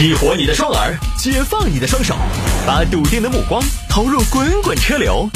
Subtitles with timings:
[0.00, 2.16] 激活你的双耳，解放你的双手，
[2.66, 5.28] 把笃定的目光投入滚滚车流。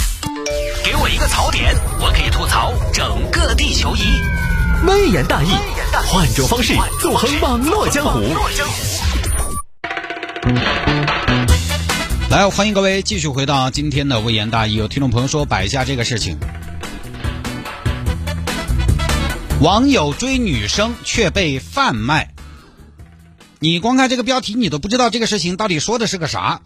[0.82, 4.22] 给我一个槽点，我可以吐槽整个地球仪。
[4.86, 5.50] 微言大义，
[6.06, 8.22] 换种方式纵横网络江湖。
[12.30, 14.76] 来，欢迎各位继续回到今天的微言大义。
[14.76, 16.38] 有听众朋友说摆一下这个事情：
[19.60, 22.33] 网友追女生却被贩卖。
[23.60, 26.60] 你光看这个标题，你都不知道这个事情到底说的是个啥。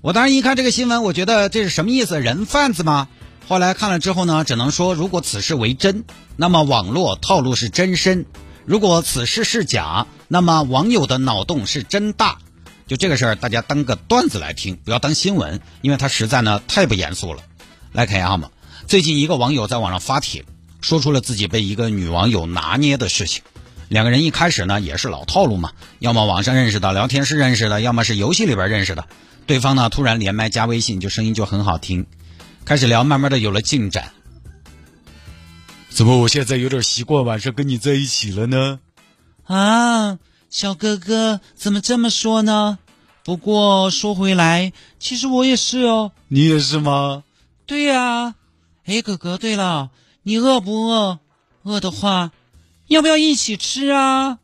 [0.00, 2.20] 我当时一看这个新闻，我觉得这是什么意思？
[2.20, 3.08] 人贩子吗？
[3.48, 6.04] 后来看了之后呢，只能说，如果此事为真，
[6.36, 8.24] 那么网络套路是真深；
[8.64, 12.38] 如果此事是假，那么网友的脑洞是真大。
[12.86, 17.42] 就这个事儿，大家当个段子来听，不要当新闻，因为它实在呢太不严肃了。
[17.92, 18.50] 来看一下嘛，
[18.86, 20.44] 最近一个网友在网上发帖，
[20.80, 23.42] 说出了自己被一个女网友拿捏的事情。
[23.88, 29.06] 两个人一开始呢也是老套路嘛，要么网上认识的，聊天室认识的，要么是游戏里边认识的。
[29.46, 32.06] 对方呢突然连麦加微信，就声音就很好听，
[32.64, 34.10] 开始聊，慢慢的有了进展。
[35.88, 38.80] 怎么我现在有点习惯晚上跟你在一起了呢？
[39.44, 40.18] 啊，
[40.50, 42.78] 小哥哥怎么这么说呢？
[43.24, 46.12] 不过说回来，其实我也是哦。
[46.28, 47.22] 你也是吗？
[47.66, 48.34] 对呀。
[48.84, 49.90] 哎，哥哥，对了，
[50.22, 51.18] 你饿不饿？
[51.62, 52.32] 饿的话。
[52.88, 54.38] 要不要一起吃啊？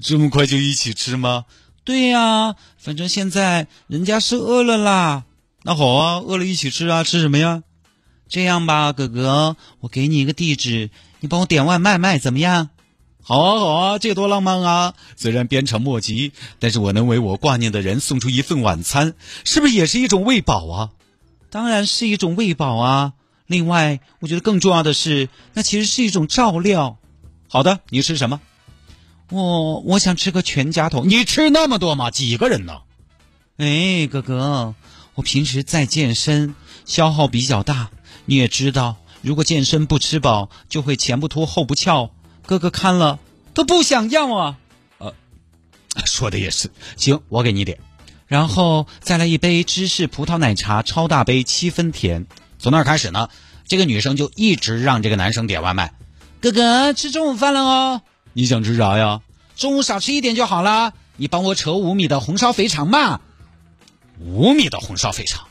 [0.00, 1.44] 这么快就一起吃吗？
[1.82, 5.24] 对呀，反正现在人家是饿了啦。
[5.64, 7.64] 那好啊，饿了一起吃啊，吃什么呀？
[8.28, 12.70] 这样吧，哥哥，我给你一个地址，你帮我点外卖卖怎么样？
[13.22, 14.94] 好啊，好啊，这多浪漫啊！
[15.16, 20.90] 虽然鞭长莫及，但是我能为我挂念的人送出一份晚餐，是不是也是一种喂饱啊？
[21.50, 23.14] 当然是一种喂饱啊。
[23.48, 26.99] 另外，我觉得更重要的是，那其实是一种照料。
[27.52, 28.40] 好的，你吃什么？
[29.28, 31.08] 我我想吃个全家桶。
[31.08, 32.12] 你吃那么多吗？
[32.12, 32.82] 几个人呢？
[33.56, 34.76] 哎，哥哥，
[35.16, 37.90] 我平时在健身，消耗比较大。
[38.24, 42.12] 你也知道，如果健身不吃饱，就会前不凸后不翘。
[42.46, 43.18] 哥哥看了
[43.52, 44.58] 都不想要啊。
[44.98, 45.12] 呃，
[46.06, 46.70] 说的也是。
[46.96, 47.80] 行，我给你点，
[48.28, 52.28] 然后再来一杯芝士葡萄奶茶，超大杯，七分甜。
[52.60, 53.28] 从那儿开始呢，
[53.66, 55.92] 这个女生就一直让这个男生点外卖。
[56.40, 58.02] 哥哥吃中午饭了哦，
[58.32, 59.20] 你想吃啥呀？
[59.56, 60.94] 中午少吃一点就好了。
[61.16, 63.20] 你帮我扯五米的红烧肥肠嘛。
[64.18, 65.46] 五米的红烧肥肠，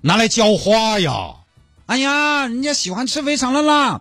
[0.00, 1.34] 拿来浇花呀？
[1.86, 4.00] 哎呀，人家喜欢吃肥肠了啦，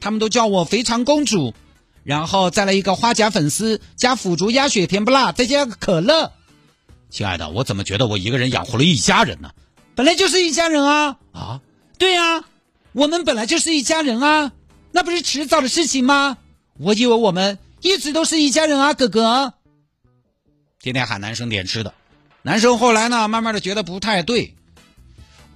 [0.00, 1.54] 他们都叫我肥肠公主。
[2.02, 6.32] 然后再来一个花甲粉丝加腐竹鸭血甜不辣，再加个可乐。
[7.08, 9.50] 亲爱的，我怎么觉得我一个人养活了一家人呢？
[9.94, 11.18] 本来就是一家人啊！
[11.32, 11.60] 啊，
[11.98, 12.42] 对呀，
[12.92, 14.50] 我们本来就是一家人啊。
[14.92, 16.38] 那不是迟早的事情吗？
[16.78, 19.54] 我以为我们一直都是一家人啊，哥哥。
[20.80, 21.94] 天天喊男生点吃的，
[22.42, 24.54] 男生后来呢，慢慢的觉得不太对。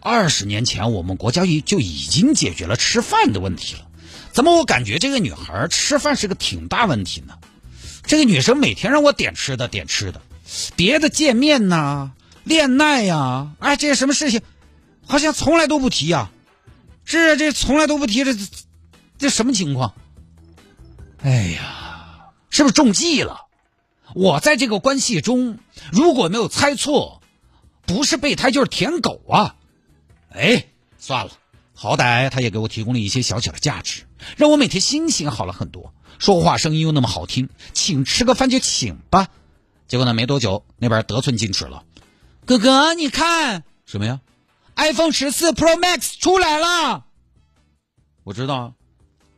[0.01, 3.87] 二十年前我们国家已就已经解决了吃饭的问题了，
[4.33, 7.39] 怎么我感觉这个女孩吃饭是个挺大问题呢？
[8.07, 10.21] 这个女生每天让我点吃的点吃的，
[10.77, 12.13] 别的见面呐、
[12.45, 14.43] 恋爱呀，哎，这些什么事情，
[15.07, 16.31] 好像从来都不提呀。
[17.07, 18.37] 是这从来都不提这。
[19.19, 19.95] 这什么情况？
[21.23, 23.47] 哎呀，是不是中计了？
[24.15, 25.59] 我在这个关系中，
[25.91, 27.23] 如果没有猜错，
[27.87, 29.57] 不是备胎就是舔狗啊！
[30.31, 30.67] 哎，
[30.99, 31.33] 算了，
[31.75, 34.05] 好歹他也给我提供了一些小小的价值，
[34.37, 39.29] 让我每天心情好了很多，说话声音又那么好听，请吃个饭就请吧。
[39.89, 41.85] 结果呢，没多久那边得寸进尺了，
[42.45, 44.21] 哥哥，你看什么呀
[44.77, 47.07] ？iPhone 十四 Pro Max 出来了，
[48.23, 48.75] 我知道。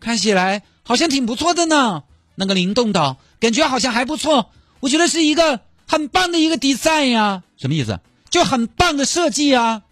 [0.06, 2.04] 看起来好像挺不错的呢，
[2.36, 7.42] 那个灵动岛感觉好像还不错，我觉得是一个很棒的一个 design 呀。
[7.56, 7.98] 什么意思？
[8.30, 9.82] 就很棒的设计啊。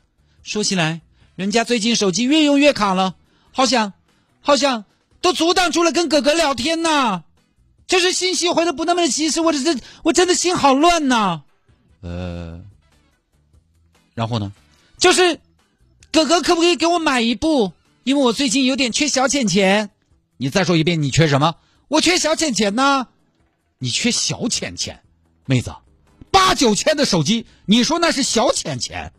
[0.45, 1.01] 说起来，
[1.35, 3.17] 人家最近手机越用越卡了，
[3.51, 3.93] 好像
[4.41, 4.85] 好像
[5.21, 7.25] 都阻挡住了跟哥哥聊天呐。
[7.89, 11.43] 就是信息回的不那么的及时，我这是我真的心好乱呐。
[12.03, 12.61] 呃，
[14.15, 14.53] 然后呢？
[14.97, 15.41] 就是
[16.13, 17.73] 哥哥可不可以给我买一部？
[18.05, 19.91] 因为我最近有点缺小钱钱。
[20.37, 21.57] 你再说一遍，你缺什么？
[21.89, 23.09] 我缺小钱钱呢。
[23.79, 25.03] 你缺小钱钱，
[25.45, 25.75] 妹子，
[26.31, 29.13] 八九千的手机，你说那是小钱钱？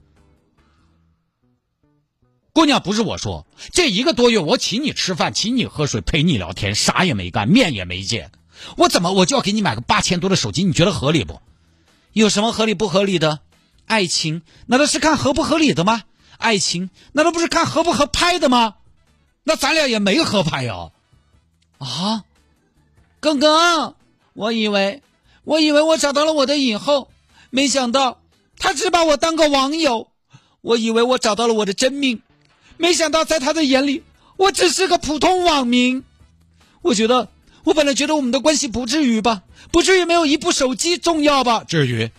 [2.52, 8.32] 姑娘，不是我说，这一个多月我请你吃饭，请你喝水，陪你聊天，啥也没干，面也没见，
[8.78, 10.64] 我怎么我就要给你买个八千多的手机？
[10.64, 11.42] 你觉得合理不？
[12.14, 13.42] 有什么合理不合理的？
[13.86, 16.04] 爱情难道是看合不合理的吗？
[16.38, 18.76] 爱情难道不是看合不合拍的吗？
[19.44, 20.92] 那咱俩也没合拍呀。
[23.20, 23.96] 哥哥，
[24.34, 25.02] 我以为，
[25.44, 27.10] 我以为我找到了我的以后，
[27.50, 28.22] 没想到
[28.58, 30.10] 他只把我当个网友，
[30.62, 32.22] 我以为我找到了我的真命，
[32.78, 34.04] 没想到在他的眼里，
[34.38, 36.04] 我只是个普通网民。
[36.82, 37.30] 我觉得，
[37.64, 41.64] 我本来觉得我们的关系不至于吧，不至于没有一部手机重要吧？
[41.64, 42.12] 至于。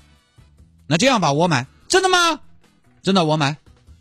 [0.88, 1.66] 那这样吧，我买。
[1.88, 2.40] 真的吗？
[3.02, 3.56] 真的，我买。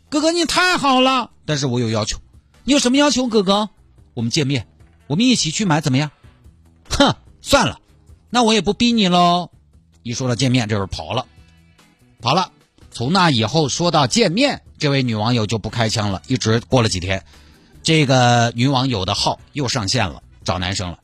[0.08, 1.30] 哥哥，你太好了。
[1.44, 2.18] 但是我有要求。
[2.64, 3.70] 你有什么要求，哥哥？
[4.14, 4.66] 我们见面，
[5.06, 6.10] 我们一起去买，怎么样？
[6.90, 7.80] 哼，算了，
[8.30, 9.50] 那我也不逼你喽。
[10.02, 11.26] 一说到见面，这会儿跑了，
[12.20, 12.52] 跑了。
[12.90, 16.22] 从那以后说到见面，这位女网友就不开枪了。
[16.28, 17.24] 一直过了几天，
[17.82, 20.98] 这个女网友的号又上线了，找男生了。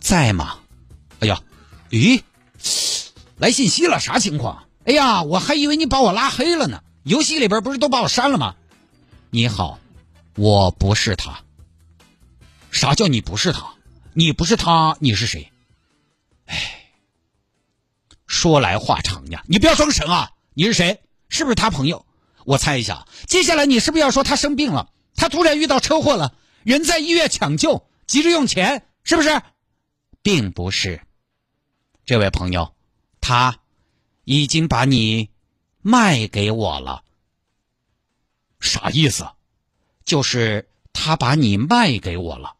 [0.00, 0.58] 在吗？
[1.20, 1.40] 哎呀，
[1.90, 2.22] 咦，
[3.36, 4.64] 来信息了，啥情况？
[4.84, 6.82] 哎呀，我还以为你把我拉黑了呢。
[7.02, 8.54] 游戏里边不是都把我删了吗？
[9.30, 9.78] 你好，
[10.36, 11.40] 我不是他。
[12.76, 13.74] 啥叫你不是他？
[14.12, 15.50] 你不是他，你是谁？
[16.44, 16.92] 哎，
[18.26, 20.32] 说来话长呀，你不要装神啊！
[20.52, 21.00] 你是谁？
[21.30, 22.04] 是不是他朋友？
[22.44, 24.90] 我猜一下，接下来你是不是要说他生病了？
[25.14, 26.34] 他突然遇到车祸了，
[26.64, 29.40] 人在医院抢救，急着用钱，是不是？
[30.20, 31.00] 并不是，
[32.04, 32.74] 这位朋友，
[33.22, 33.58] 他
[34.24, 35.30] 已经把你
[35.80, 37.02] 卖给我了。
[38.60, 39.26] 啥意思？
[40.04, 42.55] 就是他把你卖给我了。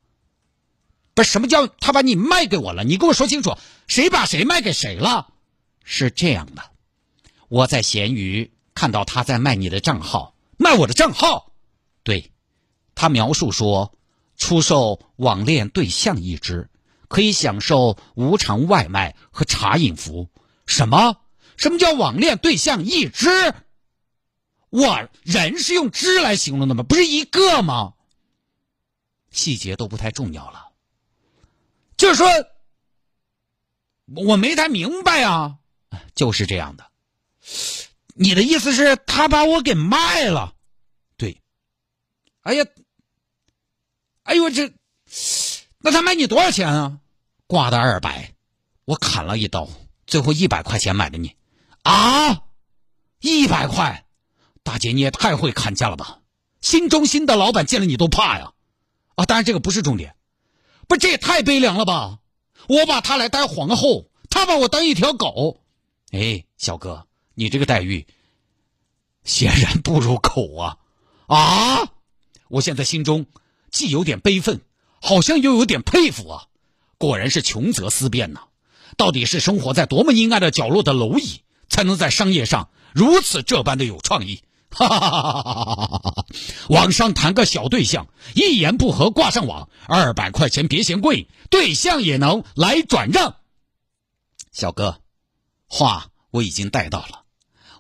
[1.17, 2.85] 不是什么叫他把你卖给我了？
[2.85, 3.57] 你给我说清楚，
[3.89, 5.33] 谁把谁卖给谁了？
[5.83, 6.63] 是这样的，
[7.49, 11.53] 我在闲鱼看到他在卖你的账号，卖我的账号。
[12.03, 12.33] 对，
[12.95, 13.97] 他描述说
[14.37, 16.69] 出售网恋对象一只，
[17.09, 20.29] 可以享受无偿外卖和茶饮服务。
[20.67, 21.17] 什么？
[21.57, 23.55] 什么叫网恋对象一只？
[24.69, 26.83] 我人是用“只”来形容的吗？
[26.83, 27.95] 不是一个吗？
[29.31, 30.65] 细节都不太重要了。
[32.07, 32.29] 就是说，
[34.15, 35.57] 我没太明白啊。
[36.15, 36.89] 就是这样的。
[38.15, 40.55] 你的意思是，他把我给卖了？
[41.17, 41.43] 对。
[42.43, 42.65] 哎呀，
[44.23, 44.73] 哎呦，这，
[45.79, 47.01] 那他卖你多少钱啊？
[47.49, 48.35] 挂的二百，
[48.85, 49.69] 我砍了一刀，
[50.07, 51.35] 最后一百块钱买的你。
[51.83, 52.45] 啊，
[53.19, 54.07] 一百块。
[54.63, 56.21] 大姐，你也太会砍价了吧！
[56.61, 58.53] 新中心的老板见了你都怕呀！
[59.17, 60.16] 啊，当然这个不是重点，
[60.87, 62.19] 不，这也太悲凉了吧！
[62.69, 65.61] 我把他来当皇后，他把我当一条狗。
[66.11, 68.07] 哎，小哥，你这个待遇
[69.25, 70.79] 显然不如狗啊！
[71.27, 71.93] 啊，
[72.49, 73.27] 我现在心中
[73.71, 74.61] 既有点悲愤，
[75.01, 76.47] 好像又有点佩服啊！
[76.99, 78.41] 果然是穷则思变呐！
[78.97, 84.43] 到底是生活在多么阴暗的角落的蝼蚁，才能在商业上如此这般的有创意？
[84.77, 86.27] 哈哈哈哈哈！
[86.69, 93.37] 网上谈个小对象，一言不合挂上网，二百块钱别嫌贵，对象也能来转让。
[94.53, 95.01] 小哥，
[95.67, 97.25] 话我已经带到了，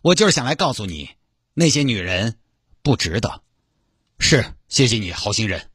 [0.00, 1.10] 我就是想来告诉你，
[1.52, 2.38] 那些女人
[2.82, 3.42] 不值得。
[4.18, 5.68] 是，谢谢你，好心人。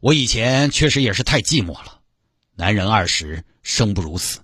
[0.00, 2.00] 我以前确实也是太寂寞了，
[2.54, 4.40] 男人二十，生不如死。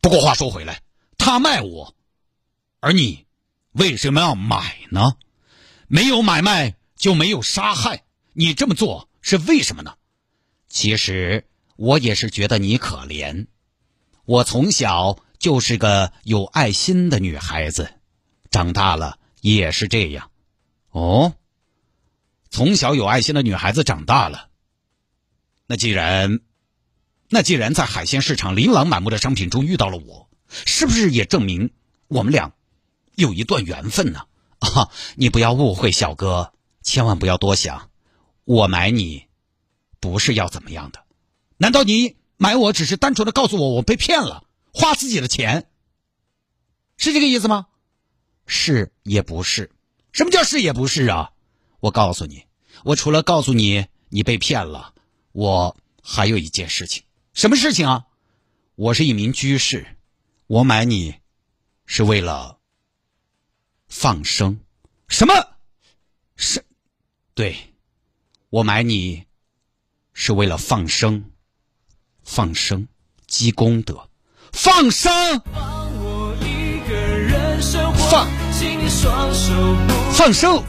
[0.00, 0.80] 不过话说回来，
[1.18, 1.94] 他卖我，
[2.80, 3.26] 而你
[3.72, 5.16] 为什么要买呢？
[5.88, 9.94] 没有买卖就没有杀害，你这么做是为什么呢？
[10.68, 11.46] 其实
[11.76, 13.46] 我也是觉得你可怜。
[14.24, 17.94] 我从小就是个有爱心的女孩子，
[18.50, 20.30] 长大了也是这样。
[20.90, 21.34] 哦，
[22.50, 24.48] 从小有爱心的女孩子长大了，
[25.66, 26.40] 那既然，
[27.28, 31.70] 那既然在海鲜市场琳琅满目的商品中遇到了我，是不是也证明
[32.08, 32.52] 我们俩
[33.14, 34.26] 有一段缘分呢？
[34.58, 37.90] 啊 你不要误会，小哥，千万不要多想。
[38.44, 39.26] 我买你，
[40.00, 41.04] 不是要怎么样的？
[41.58, 45.68] 难道你买我只是单纯的告诉我我被骗了，花自己的钱？
[46.96, 47.66] 是这个意思吗？
[48.46, 49.70] 是也不是？
[50.12, 51.32] 什么叫是也不是啊？
[51.80, 52.44] 我告诉你，
[52.84, 54.94] 我除了告诉你你被骗了，
[55.32, 57.02] 我还有一件事情。
[57.32, 58.06] 什么事情啊？
[58.76, 59.96] 我是一名居士，
[60.46, 61.16] 我买你
[61.84, 62.58] 是为了。
[63.88, 64.58] 放生，
[65.08, 65.34] 什么？
[66.36, 66.64] 是，
[67.34, 67.56] 对，
[68.50, 69.24] 我买你
[70.12, 71.24] 是为了放生，
[72.24, 72.88] 放生
[73.26, 74.08] 积功德，
[74.52, 75.12] 放生，
[78.10, 78.28] 放，
[80.12, 80.62] 放生。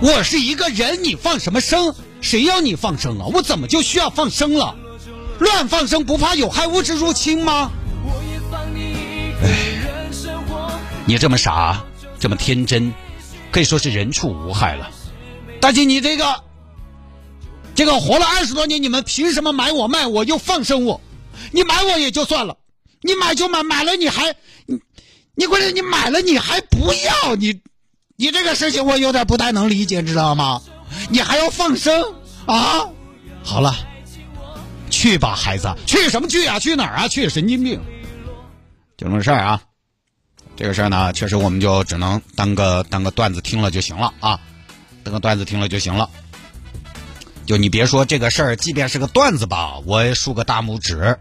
[0.00, 1.94] 我是一个人，你放什么生？
[2.20, 3.26] 谁要你放生啊？
[3.26, 4.74] 我怎么就需要放生了？
[5.38, 7.70] 乱放生不怕有害物质入侵吗？
[9.42, 9.78] 哎，
[11.06, 11.84] 你这么傻。
[12.18, 12.92] 这么天真，
[13.50, 14.90] 可以说是人畜无害了。
[15.60, 16.42] 大姐，你这个，
[17.74, 21.00] 这个活了二十多年，你们凭什么买我卖我又放生我？
[21.52, 22.56] 你买我也就算了，
[23.02, 24.34] 你买就买，买了你还，
[24.66, 24.78] 你
[25.34, 27.60] 你关键你买了你还不要你，
[28.16, 30.60] 你这个事情我有点不太能理解，知道吗？
[31.08, 32.02] 你还要放生
[32.46, 32.88] 啊？
[33.44, 33.74] 好了，
[34.90, 36.58] 去吧，孩子，去什么去啊？
[36.58, 37.08] 去哪儿啊？
[37.08, 37.80] 去神经病！
[38.96, 39.62] 就这么事儿啊。
[40.58, 44.40] 这个事儿呢，确实我们就只能当个当个段子听了就行了啊，
[45.04, 46.10] 当个段子听了就行了。
[47.46, 51.20] 就你别说这个事儿，即便是个段子吧，我也竖个大拇指，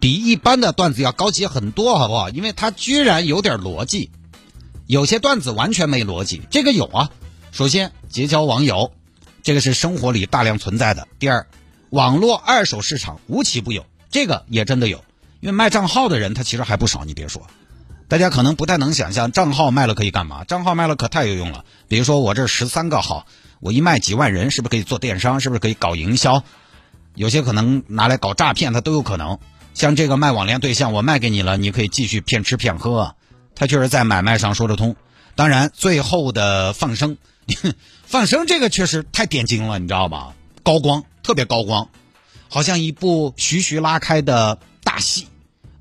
[0.00, 2.30] 比一般的段子要高级很多，好不好？
[2.30, 4.10] 因为它居然有点逻辑，
[4.86, 7.10] 有些段子完全没逻辑，这个有啊。
[7.50, 8.90] 首先，结交网友，
[9.42, 11.06] 这个是生活里大量存在的。
[11.18, 11.46] 第二，
[11.90, 15.04] 网络二手市场无奇不有，这个也真的有，
[15.40, 17.46] 因为卖账号的人他其实还不少，你别说。
[18.12, 20.44] 大家可能不太能想象，账号卖了可以干嘛？
[20.44, 21.64] 账号卖了可太有用了。
[21.88, 23.24] 比如说我这十三个号，
[23.58, 25.40] 我一卖几万人，是不是可以做电商？
[25.40, 26.44] 是不是可以搞营销？
[27.14, 29.38] 有些可能拿来搞诈骗，它都有可能。
[29.72, 33.16] 像这个卖网恋对象，我卖给你了，你可以继续骗吃骗喝，
[33.54, 34.94] 它确实在买卖上说得通。
[35.34, 37.16] 当然，最后的放生，
[38.04, 40.34] 放生这个确实太点睛了，你知道吧？
[40.62, 41.88] 高光，特别高光，
[42.50, 45.28] 好像一部徐徐拉开的大戏，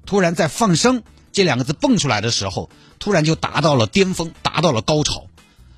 [0.05, 1.03] 突然在放生。
[1.31, 2.69] 这两个字蹦出来的时候，
[2.99, 5.27] 突然就达到了巅峰，达到了高潮，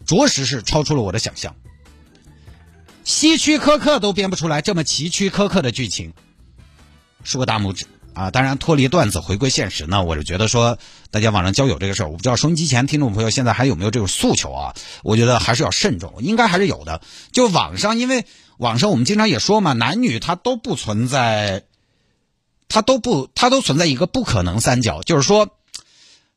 [0.06, 1.56] 着实是超出了我的想象。
[3.04, 6.14] 希区柯克都编不出来这么崎岖苛刻的剧情，
[7.24, 8.32] 竖个大拇指啊！
[8.32, 10.78] 当然，脱离段子回归现实呢，我是觉得说，
[11.12, 14.74] 大家网上交友这个事儿，我不知道收音机前听众朋友现在还有没有这种诉求啊？
[15.04, 17.02] 我觉得还是要慎重，应该还是有的。
[17.32, 18.26] 就网上，因为
[18.58, 21.64] 网上我们经常也说嘛，男女他都不存在。
[22.74, 25.56] 它都不，它都存在一个不可能三角，就是说，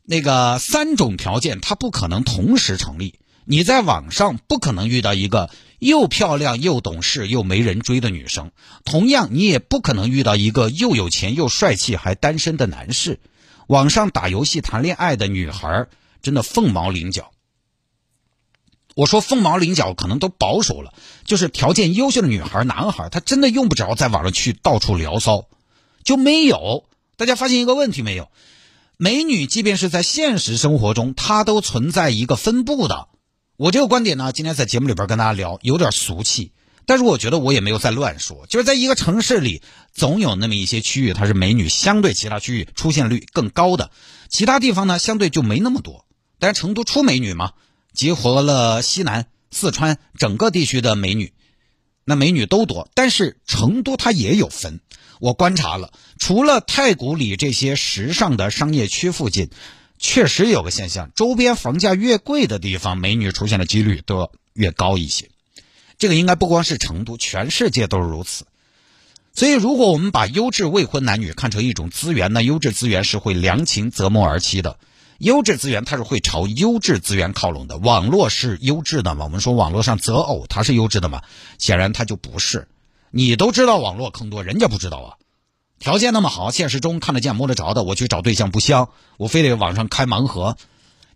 [0.02, 3.18] 那个三种条件它不可能同时成立。
[3.46, 8.50] 你在网上不可能遇到一个又漂亮又懂事又没人追的女生，
[8.84, 13.18] 同样你也不可能遇到一个又有钱又帅气还单身的男士。
[13.66, 15.86] 网上打游戏谈恋爱的女孩
[16.20, 17.30] 真的凤毛麟角。
[18.94, 20.92] 我说凤毛麟角可能都保守了，
[21.24, 25.46] 就是条件优秀的女孩男孩，他真的用不着在网上去到处聊骚。
[26.06, 26.88] 就没有？
[27.16, 28.30] 大家发现一个问题没有？
[28.96, 33.08] 美女即便是在现实生活中，她都存在一个分布的。
[33.56, 36.52] 我这个观点呢，今天在节目里边跟大家聊，有点俗气，
[36.86, 38.46] 但是我觉得我也没有在乱说。
[38.48, 43.90] 就是在一个城市里，总有那么一些区域，它是美女相对其他区域出现率更高的，
[44.28, 46.06] 其他地方呢相对就没那么多。
[46.38, 47.52] 但是成都出美女嘛，
[47.92, 51.32] 集合了西南、四川整个地区的美女，
[52.04, 52.88] 那美女都多。
[52.94, 54.80] 但是成都它也有分。
[55.20, 59.50] 我观察了，除了太古里这些时尚的商业区附近，
[59.98, 65.30] 确实有个现象：周边房价越贵的地方，美女出现的几率都越高一些。
[65.98, 68.44] 这个应该不光是成都，全世界都是如此。
[69.32, 74.78] 所以，如果我们把优质未婚男女看成一种资源，那优质资源是会良禽择木而栖的。
[75.18, 77.78] 优质资源它是会朝优质资源靠拢的。
[77.78, 79.24] 网络是优质的吗？
[79.24, 81.22] 我们说网络上择偶它是优质的吗？
[81.58, 82.68] 显然它就不是。
[83.10, 85.16] 你都知道网络坑多，人家不知道啊。
[85.78, 90.56] 条件那么好，现实中看得见摸得着的，我去找对象不香，我非得网上开盲盒。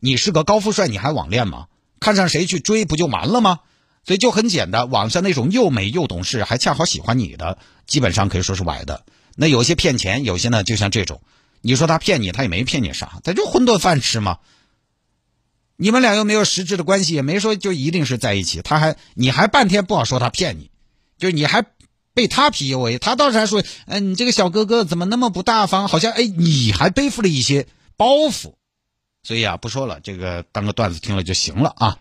[0.00, 1.66] 你是个高富帅，你还网恋吗？
[1.98, 3.60] 看上谁去追不就完了吗？
[4.04, 9.04] 所以就很简单，网上那种又美又懂事，还恰好喜欢你的，基本上可以说是歪的。
[9.34, 11.22] 那有些骗钱，有些呢就像这种，
[11.62, 14.38] 你说他骗你，他也没骗你啥，他就混顿饭吃嘛。
[15.76, 20.70] 你们俩又没有实质的关系，也没说就一定是在一起，他还你还半天不好说他骗你，
[21.18, 21.64] 就你还。
[22.14, 25.88] 被他 PUA，他倒是还说：“嗯，你这个小哥哥怎么那么不大方？
[25.88, 28.54] 好像哎，你还背负了一些包袱。”
[29.22, 31.98] 所以啊，不说了，这个当个段子听了就行了啊。